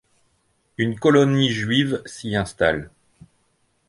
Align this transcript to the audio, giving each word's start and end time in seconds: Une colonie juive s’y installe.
Une 0.79 0.97
colonie 0.97 1.51
juive 1.51 2.01
s’y 2.07 2.35
installe. 2.35 2.89